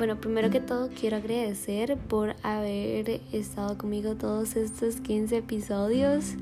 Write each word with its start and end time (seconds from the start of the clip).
Bueno, 0.00 0.18
primero 0.18 0.48
que 0.48 0.60
todo 0.60 0.88
quiero 0.88 1.18
agradecer 1.18 1.98
por 1.98 2.34
haber 2.42 3.20
estado 3.32 3.76
conmigo 3.76 4.14
todos 4.14 4.56
estos 4.56 4.98
15 5.02 5.36
episodios 5.36 6.36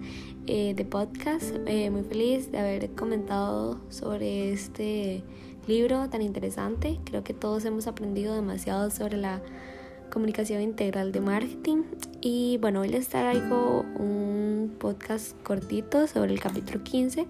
eh, 0.47 0.75
de 0.75 0.85
podcast. 0.85 1.57
Eh, 1.67 1.91
muy 1.91 2.05
feliz 2.05 2.53
de 2.53 2.59
haber 2.61 2.91
comentado 2.91 3.81
sobre 3.89 4.53
este 4.53 5.25
libro 5.67 6.09
tan 6.09 6.23
interesante. 6.23 7.01
Creo 7.03 7.25
que 7.25 7.35
todos 7.35 7.65
hemos 7.65 7.89
aprendido 7.89 8.33
demasiado 8.33 8.93
sobre 8.93 9.17
la 9.17 9.43
comunicación 10.11 10.63
integral 10.63 11.13
de 11.13 11.21
marketing. 11.21 11.83
Y 12.21 12.59
bueno, 12.61 12.81
hoy 12.81 12.89
les 12.89 13.09
traigo 13.09 13.85
un 13.99 14.77
podcast 14.79 15.41
cortito 15.43 16.07
sobre 16.07 16.33
el 16.33 16.41
capítulo 16.41 16.83
15 16.83 17.27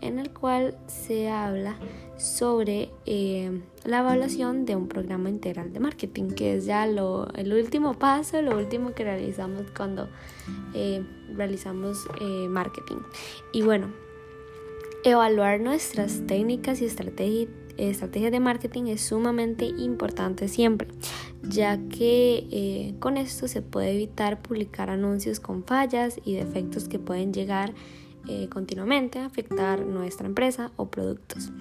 en 0.00 0.18
el 0.18 0.30
cual 0.30 0.76
se 0.86 1.30
habla 1.30 1.76
sobre 2.16 2.90
eh, 3.06 3.62
la 3.84 4.00
evaluación 4.00 4.66
de 4.66 4.76
un 4.76 4.86
programa 4.86 5.30
integral 5.30 5.72
de 5.72 5.80
marketing, 5.80 6.30
que 6.30 6.56
es 6.56 6.66
ya 6.66 6.86
lo, 6.86 7.28
el 7.34 7.52
último 7.52 7.94
paso, 7.94 8.40
lo 8.42 8.56
último 8.56 8.94
que 8.94 9.04
realizamos 9.04 9.62
cuando 9.76 10.08
eh, 10.74 11.02
realizamos 11.34 12.06
eh, 12.20 12.48
marketing. 12.48 12.98
Y 13.52 13.62
bueno, 13.62 13.88
evaluar 15.04 15.60
nuestras 15.60 16.26
técnicas 16.26 16.80
y 16.82 16.84
estrategias 16.84 17.48
estrategias 17.76 18.32
de 18.32 18.40
marketing 18.40 18.84
es 18.86 19.00
sumamente 19.02 19.64
importante 19.64 20.48
siempre, 20.48 20.88
ya 21.42 21.78
que 21.88 22.94
con 23.00 23.16
esto 23.16 23.48
se 23.48 23.62
puede 23.62 23.92
evitar 23.92 24.42
publicar 24.42 24.90
anuncios 24.90 25.40
con 25.40 25.64
fallas 25.64 26.20
y 26.24 26.34
defectos 26.34 26.88
que 26.88 26.98
pueden 26.98 27.32
llegar 27.32 27.74
eh, 28.26 28.48
continuamente 28.48 29.18
afectar 29.18 29.84
nuestra 29.84 30.26
empresa 30.26 30.72
o 30.76 30.86
productos. 30.86 31.52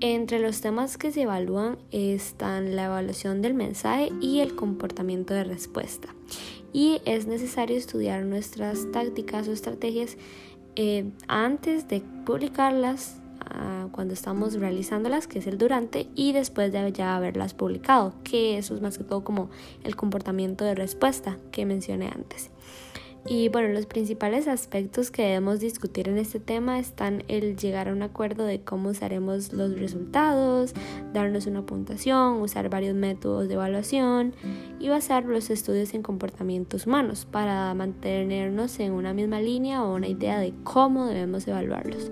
Entre 0.00 0.38
los 0.38 0.62
temas 0.62 0.96
que 0.96 1.12
se 1.12 1.22
evalúan 1.22 1.76
están 1.90 2.76
la 2.76 2.86
evaluación 2.86 3.42
del 3.42 3.52
mensaje 3.52 4.10
y 4.22 4.38
el 4.40 4.54
comportamiento 4.54 5.34
de 5.34 5.44
respuesta. 5.44 6.14
Y 6.72 7.02
es 7.04 7.26
necesario 7.26 7.76
estudiar 7.76 8.24
nuestras 8.24 8.90
tácticas 8.90 9.48
o 9.48 9.52
estrategias 9.52 10.16
eh, 10.76 11.10
antes 11.26 11.88
de 11.88 12.00
publicarlas, 12.24 13.20
cuando 13.92 14.14
estamos 14.14 14.54
realizándolas, 14.54 15.26
que 15.26 15.40
es 15.40 15.46
el 15.46 15.58
durante, 15.58 16.08
y 16.14 16.32
después 16.32 16.72
de 16.72 16.92
ya 16.92 17.16
haberlas 17.16 17.54
publicado, 17.54 18.14
que 18.24 18.58
eso 18.58 18.74
es 18.74 18.80
más 18.80 18.98
que 18.98 19.04
todo 19.04 19.24
como 19.24 19.50
el 19.84 19.96
comportamiento 19.96 20.64
de 20.64 20.74
respuesta 20.74 21.38
que 21.50 21.66
mencioné 21.66 22.08
antes. 22.08 22.50
Y 23.26 23.50
bueno, 23.50 23.68
los 23.68 23.84
principales 23.84 24.48
aspectos 24.48 25.10
que 25.10 25.22
debemos 25.22 25.60
discutir 25.60 26.08
en 26.08 26.16
este 26.16 26.40
tema 26.40 26.78
están 26.78 27.24
el 27.28 27.56
llegar 27.56 27.88
a 27.88 27.92
un 27.92 28.02
acuerdo 28.02 28.44
de 28.44 28.62
cómo 28.62 28.88
usaremos 28.88 29.52
los 29.52 29.78
resultados, 29.78 30.72
darnos 31.12 31.46
una 31.46 31.66
puntuación, 31.66 32.40
usar 32.40 32.70
varios 32.70 32.94
métodos 32.94 33.48
de 33.48 33.54
evaluación 33.54 34.34
y 34.80 34.88
basar 34.88 35.26
los 35.26 35.50
estudios 35.50 35.92
en 35.92 36.02
comportamientos 36.02 36.86
humanos 36.86 37.26
para 37.30 37.74
mantenernos 37.74 38.80
en 38.80 38.92
una 38.92 39.12
misma 39.12 39.40
línea 39.42 39.82
o 39.84 39.94
una 39.94 40.08
idea 40.08 40.38
de 40.38 40.54
cómo 40.64 41.06
debemos 41.06 41.46
evaluarlos. 41.46 42.10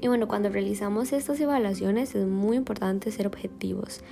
Y 0.00 0.08
bueno, 0.08 0.28
cuando 0.28 0.48
realizamos 0.48 1.12
estas 1.12 1.40
evaluaciones 1.40 2.14
es 2.14 2.26
muy 2.26 2.56
importante 2.56 3.10
ser 3.10 3.26
objetivos, 3.26 4.02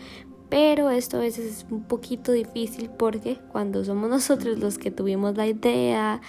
pero 0.49 0.91
esto 0.91 1.17
a 1.17 1.21
veces 1.21 1.45
es 1.47 1.67
un 1.71 1.85
poquito 1.85 2.33
difícil 2.33 2.91
porque 2.91 3.39
cuando 3.51 3.85
somos 3.85 4.09
nosotros 4.17 4.59
los 4.59 4.79
que 4.79 4.91
tuvimos 4.91 5.37
la 5.37 5.47
idea 5.47 6.21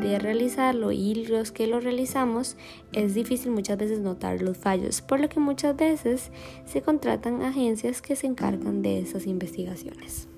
de 0.00 0.18
realizarlo 0.18 0.92
y 0.92 1.26
los 1.26 1.52
que 1.52 1.66
lo 1.66 1.80
realizamos, 1.80 2.56
es 2.92 3.14
difícil 3.14 3.52
muchas 3.52 3.78
veces 3.78 4.00
notar 4.00 4.40
los 4.42 4.56
fallos, 4.56 5.02
por 5.02 5.20
lo 5.20 5.28
que 5.28 5.40
muchas 5.40 5.76
veces 5.76 6.30
se 6.64 6.82
contratan 6.82 7.42
agencias 7.42 8.02
que 8.02 8.16
se 8.16 8.26
encargan 8.26 8.82
de 8.82 9.00
esas 9.00 9.26
investigaciones. 9.26 10.31